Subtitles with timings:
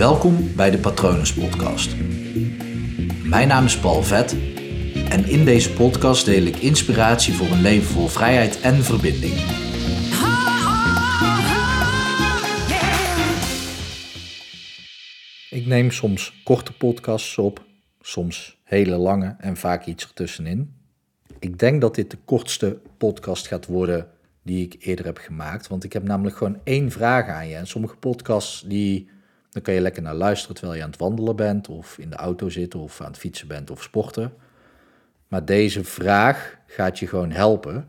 [0.00, 1.96] Welkom bij de Patronus Podcast.
[3.24, 4.32] Mijn naam is Paul Vet
[5.08, 9.32] en in deze podcast deel ik inspiratie voor een leven vol vrijheid en verbinding.
[15.50, 17.64] Ik neem soms korte podcasts op,
[18.00, 20.74] soms hele lange en vaak iets ertussenin.
[21.38, 24.08] Ik denk dat dit de kortste podcast gaat worden
[24.42, 27.54] die ik eerder heb gemaakt, want ik heb namelijk gewoon één vraag aan je.
[27.56, 29.18] En sommige podcasts die
[29.50, 32.16] dan kan je lekker naar luisteren terwijl je aan het wandelen bent, of in de
[32.16, 34.32] auto zit, of aan het fietsen bent, of sporten.
[35.28, 37.88] Maar deze vraag gaat je gewoon helpen.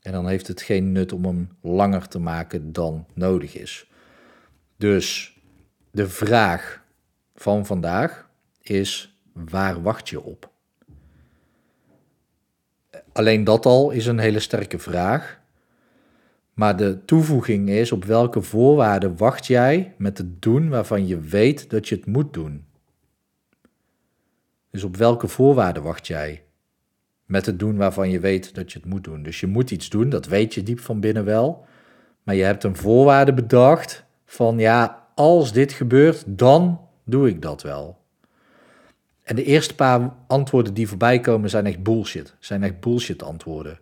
[0.00, 3.90] En dan heeft het geen nut om hem langer te maken dan nodig is.
[4.76, 5.38] Dus
[5.90, 6.82] de vraag
[7.34, 8.28] van vandaag
[8.62, 10.50] is: waar wacht je op?
[13.12, 15.40] Alleen dat al is een hele sterke vraag.
[16.56, 21.70] Maar de toevoeging is op welke voorwaarden wacht jij met het doen waarvan je weet
[21.70, 22.64] dat je het moet doen.
[24.70, 26.42] Dus op welke voorwaarden wacht jij
[27.24, 29.22] met het doen waarvan je weet dat je het moet doen.
[29.22, 31.64] Dus je moet iets doen, dat weet je diep van binnen wel.
[32.22, 37.62] Maar je hebt een voorwaarde bedacht van ja, als dit gebeurt, dan doe ik dat
[37.62, 37.98] wel.
[39.22, 42.34] En de eerste paar antwoorden die voorbij komen zijn echt bullshit.
[42.38, 43.78] Zijn echt bullshit antwoorden.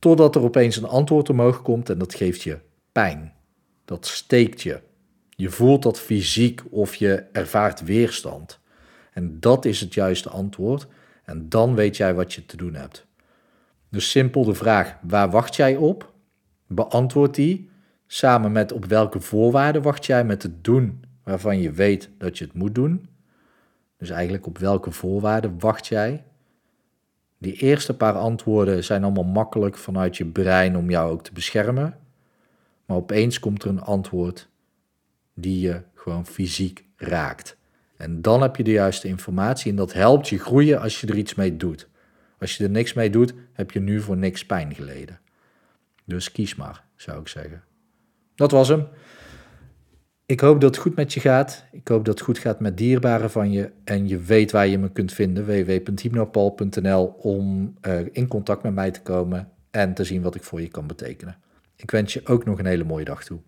[0.00, 2.58] Totdat er opeens een antwoord omhoog komt en dat geeft je
[2.92, 3.32] pijn.
[3.84, 4.80] Dat steekt je.
[5.28, 8.60] Je voelt dat fysiek of je ervaart weerstand.
[9.12, 10.86] En dat is het juiste antwoord.
[11.24, 13.06] En dan weet jij wat je te doen hebt.
[13.88, 16.12] Dus simpel de vraag: waar wacht jij op?
[16.66, 17.70] Beantwoord die
[18.06, 22.44] samen met op welke voorwaarden wacht jij met het doen waarvan je weet dat je
[22.44, 23.08] het moet doen.
[23.96, 26.24] Dus eigenlijk op welke voorwaarden wacht jij?
[27.42, 31.98] Die eerste paar antwoorden zijn allemaal makkelijk vanuit je brein om jou ook te beschermen.
[32.86, 34.48] Maar opeens komt er een antwoord
[35.34, 37.56] die je gewoon fysiek raakt.
[37.96, 41.16] En dan heb je de juiste informatie en dat helpt je groeien als je er
[41.16, 41.88] iets mee doet.
[42.38, 45.20] Als je er niks mee doet, heb je nu voor niks pijn geleden.
[46.04, 47.62] Dus kies maar, zou ik zeggen.
[48.34, 48.86] Dat was hem.
[50.30, 51.64] Ik hoop dat het goed met je gaat.
[51.72, 53.70] Ik hoop dat het goed gaat met dierbaren van je.
[53.84, 55.46] En je weet waar je me kunt vinden.
[55.46, 60.60] www.hypnopal.nl om uh, in contact met mij te komen en te zien wat ik voor
[60.60, 61.36] je kan betekenen.
[61.76, 63.38] Ik wens je ook nog een hele mooie dag toe.